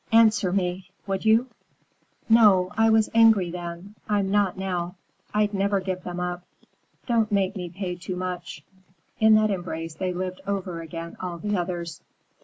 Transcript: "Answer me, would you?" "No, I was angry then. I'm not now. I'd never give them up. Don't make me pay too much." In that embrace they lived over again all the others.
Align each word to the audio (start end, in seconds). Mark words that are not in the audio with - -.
"Answer 0.11 0.51
me, 0.51 0.89
would 1.05 1.25
you?" 1.25 1.45
"No, 2.27 2.71
I 2.75 2.89
was 2.89 3.11
angry 3.13 3.51
then. 3.51 3.93
I'm 4.09 4.31
not 4.31 4.57
now. 4.57 4.95
I'd 5.31 5.53
never 5.53 5.79
give 5.79 6.01
them 6.01 6.19
up. 6.19 6.41
Don't 7.05 7.31
make 7.31 7.55
me 7.55 7.69
pay 7.69 7.97
too 7.97 8.15
much." 8.15 8.63
In 9.19 9.35
that 9.35 9.51
embrace 9.51 9.93
they 9.93 10.11
lived 10.11 10.41
over 10.47 10.81
again 10.81 11.17
all 11.21 11.37
the 11.37 11.55
others. 11.55 12.01